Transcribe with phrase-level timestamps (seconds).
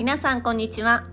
[0.00, 1.04] 皆さんこんにちは。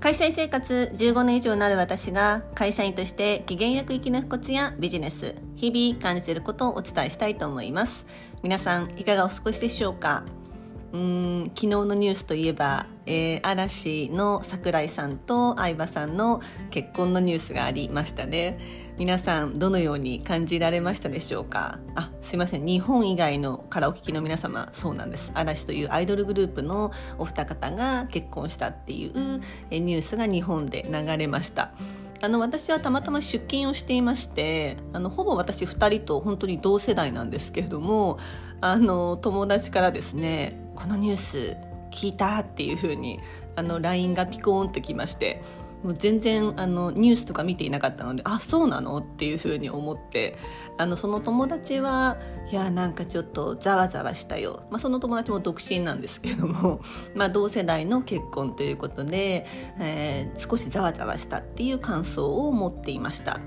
[0.00, 8.06] 会社員生活15年以上になる私が会社員として機嫌よく生き抜くコツやビジネス日々感じていることをお伝えしたいと思います。
[8.42, 10.24] 皆さんいかがお過ごしでしょうか？
[10.94, 18.89] うん昨日のニュースといえば、えー、嵐の桜井さんと相葉さんの結婚のニュースがありましたね。
[19.00, 21.78] 皆さんどのように感じられましたでしょうか？
[21.94, 22.66] あすいません。
[22.66, 25.30] 日本以外のからお聞きの皆様そうなんです。
[25.32, 31.72] 嵐というアイドルグループのお二方が結婚したっていうニュースが日本で流れました。
[32.20, 38.18] あの私はたまたま出勤をしていましてあのほぼ私2人と本当に同世代なんですけれども
[38.60, 41.56] あの友達からですねこのニュース
[41.90, 43.18] 聞いたっていう風に
[43.56, 45.42] あに LINE がピコーンときまして
[45.82, 48.98] もう全然あのニュースとか見ていなかったのであそうなの？
[48.98, 50.36] っていうふうに思って
[50.78, 52.18] あのその友達は
[52.50, 56.80] いやなんかちょっとざわざわしたよ、まあ、その友達も独身なんですけども、
[57.14, 59.46] まあ、同世代の結婚ということで、
[59.78, 63.40] えー、少しざわざわしたっていう感想を持っていました。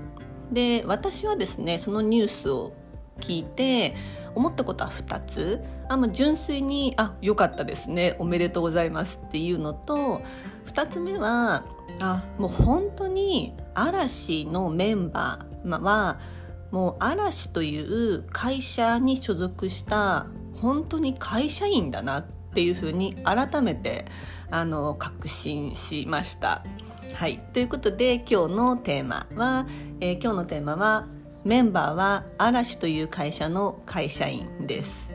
[0.52, 2.74] で私はですねそのニュースを
[3.24, 3.94] 聞いて
[4.34, 5.64] 思ったことは2つ。
[5.88, 8.16] あ、まあ、純粋に「あよかったですね。
[8.18, 10.22] おめでとうございます」っていうのと
[10.66, 11.64] 2つ目は
[12.00, 16.18] あもう本当に嵐のメンバーは
[16.70, 20.26] もう嵐という会社に所属した
[20.60, 24.06] 本当に会社員だなっていうふうに改めて
[24.50, 26.64] あの確信しました。
[27.12, 29.66] はい、ということで今日のテーマは、
[30.00, 31.06] えー、今日のテーマは
[31.44, 35.10] メンバーは嵐という会社の会社員です。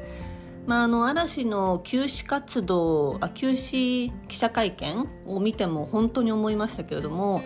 [0.67, 7.41] まあ、あの嵐の休止活動あ休止記者会見を見ても本当に思いましたけれども、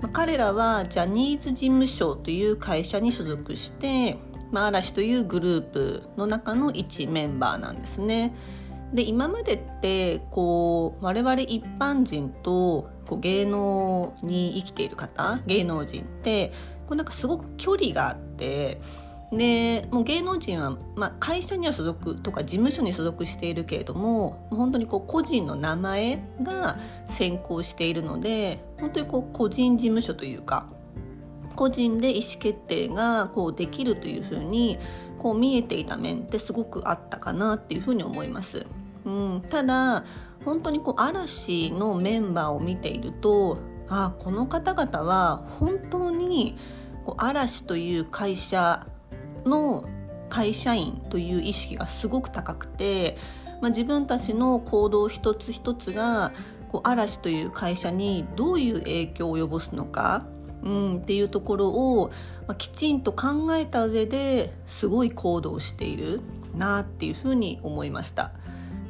[0.00, 4.18] まあ、彼らはジャニーズ事務所という会社に所属して、
[4.50, 8.34] まあ、嵐というグループの中の一メンバーなんですね。
[8.92, 16.52] で今までってこう我々一般人とこう芸能に生きている方芸能人って
[16.86, 18.80] こうなんかすごく距離があって
[19.32, 30.68] でもう芸能人は、まあ、会社には所属とか事務所に所属しているけれどももう本当にこう個人の名前が先行しているので本当にこう個人事務所というか
[31.56, 34.78] 個人で意思決定がこうできるというふうに
[35.18, 38.66] こう見えていた面ってすごくあったかなっていうふうに思います。
[39.04, 40.04] うん、ただ
[40.44, 46.56] 本当にこう嵐のメンバーを見ているとあこの方々は本当に
[47.04, 48.86] こう嵐という会社
[49.44, 49.84] の
[50.28, 53.16] 会社員という意識がすごく高くて、
[53.60, 56.32] まあ、自分たちの行動一つ一つが
[56.68, 60.26] こう嵐という会社にどういう影響を及ぼすのか、
[60.62, 62.08] うん、っていうところを、
[62.48, 66.20] まあ、きちんと考えた上ですごい行動している
[66.56, 68.32] なっていうふうに思いました。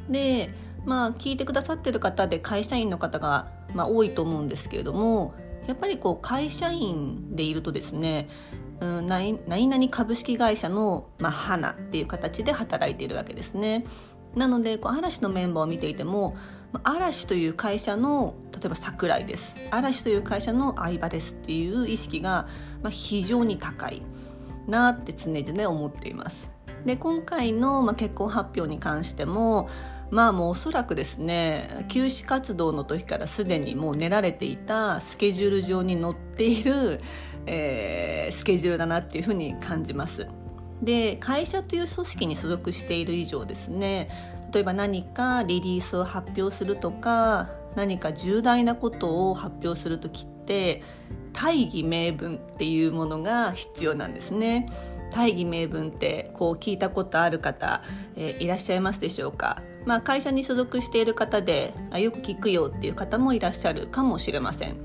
[0.09, 0.49] で
[0.85, 5.33] まあ聞いてくださってる方で会社員の方が、まあ、多いと思うんですけれども
[5.67, 8.29] やっぱりこう会社員でいるとですね
[8.79, 13.85] うん、何々株式会社の、まあ、花っていう形で働いているわけですね。
[14.35, 16.35] なのでこう嵐のメンバーを見ていても
[16.83, 22.49] 嵐という会社の例えば桜井です嵐という会社の相葉ですっていう意識が、
[22.83, 24.01] まあ、非常に高い
[24.67, 26.51] なって常々思っています。
[26.85, 29.69] で今回の、まあ、結婚発表に関しても
[30.11, 37.01] まあもうおそらくですね休止活動の時からすでにもう練られていたスケジュール上に載っている、
[37.45, 40.27] えー、スケジュールだなっていうふうに感じます。
[40.81, 44.09] で会社という組織に所属している以上ですね
[44.53, 50.83] 例えば何かリリースを発表するとか何か重大なことを発表する時って
[51.31, 54.67] 大義名分っていうものが必要なんですね。
[55.11, 57.81] 大義名分ってこう聞いたことある方、
[58.15, 59.61] えー、いらっしゃいますでしょうか？
[59.85, 64.77] まあ、会社に所属している方であよく聞くよっていう方もいらっしゃるかもしれません。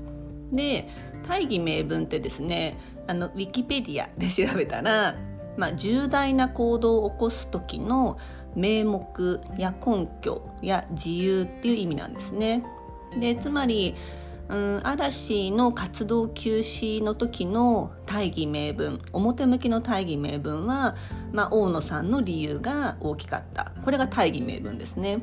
[0.51, 0.87] で
[1.27, 5.15] 大義名分ってですねあのウィキペディアで調べたら、
[5.57, 8.17] まあ、重大な行動を起こす時の
[8.55, 12.63] 名目や根拠や自由っていう意味なんですね。
[13.19, 13.95] でつまり
[14.49, 20.95] うん嵐の活動休止の時の大義名分表向きの大義名分は、
[21.31, 23.71] まあ、大野さんの理由が大きかった。
[23.83, 25.21] これが大義名分ですね。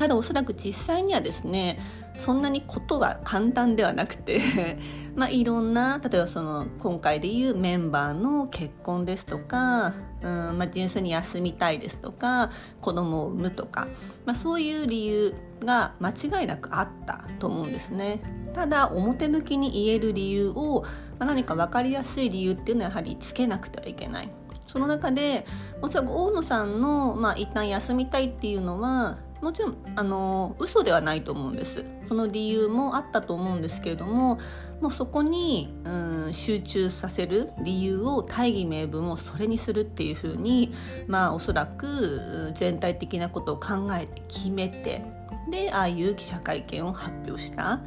[0.00, 1.78] ただおそらく実際にはですね
[2.18, 4.40] そんなにことは簡単ではなくて
[5.14, 9.92] まあいろんな例えばその今回でいうメンバーの結婚ですとか、
[10.22, 12.50] うんまあ、純粋に休みたいですとか
[12.80, 13.88] 子供を産むとか、
[14.24, 18.22] まあ、そういう理由が間違いなくあったと思うんですね。
[18.54, 20.82] ただ表向きに言える理由を、
[21.18, 24.32] まあ、何か分かりやすい理由っていうのはやはりつけなくてはいけない。
[24.66, 25.44] その中で
[25.82, 31.84] おそらく大野さんの、まあ、一旦休みたいっていうのはもちろんあの嘘ではないと思うんです。
[32.06, 34.38] その理由もあったと思うんですけれども
[34.80, 40.72] もうそこにうん集中させる理由を大義名分をそれにするっていうふうに
[41.06, 45.02] まあおそらく全体的なことを考えて決めて
[45.50, 47.80] でああいう記者会見を発表した。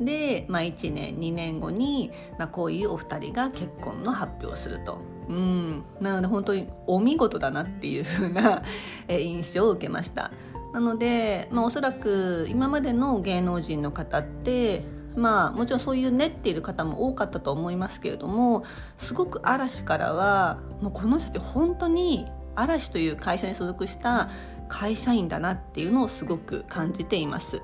[0.00, 5.00] で、まあ、1年2年後に、まあ、こういうお二人が結婚の発表をすると。
[5.28, 8.62] うん、なので本当にお見事だなっていう風な
[9.08, 10.30] 印象を受けました。
[10.72, 14.82] なので、まあ、おそらく今までの芸能人の方って
[15.16, 18.64] まあもちろんそういう練っている方も多かったと思いますけれども
[18.98, 24.28] すごく嵐からはもうこの人たち本当に嵐という会社に所属した
[24.68, 27.62] 会社員だなっていうのをすごく感じています。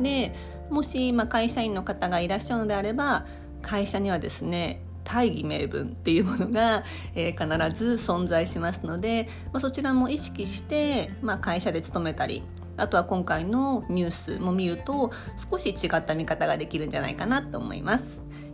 [0.00, 0.34] で
[0.70, 3.26] もし、まあ、会社員の方がいらっしゃるのであれば
[3.60, 12.42] 会社にはですね大義名分っていうものが、 えー、必ず存在しますので、まあ、そちらも意識して、まあ、会社で勤めたり
[12.76, 15.10] あとは今回のニュースも見ると
[15.50, 18.04] 少し違った見方ができるんじゃないかなと思います。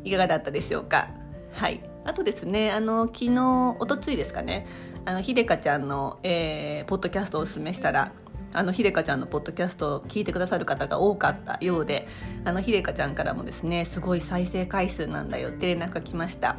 [0.03, 1.09] いかがだったでしょうか？
[1.53, 1.81] はい。
[2.05, 4.67] あとですねあの昨日おとついですかね？
[5.05, 8.11] あのひでかちゃんの、えー、ポッドキャストをおすすめしたら
[8.53, 12.07] あのひでかちゃんのポッドキャストを聞いてくださる方が多かったようで
[12.45, 16.57] あのひでかちゃんからもですねすごい再生回数なんだよって連絡が来ました。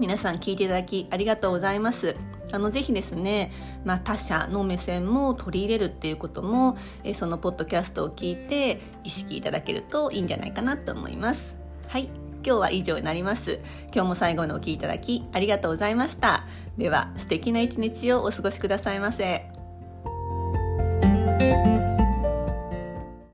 [0.00, 2.16] 皆さん聞いていただきありがとうございます。
[2.52, 3.52] あのぜひですね、
[3.84, 11.54] まあ、他者の目線も取り入れるっていうこともえそのポッドキャストを聞いて意識いただけるといいんじゃないかなと思います。
[11.88, 12.10] はい。
[12.46, 13.60] 今日は以上になります。
[13.94, 16.44] 今日も最後のお聴きいただきありがとうございました。
[16.76, 19.53] では素敵な一日をお過ごしくださいませ。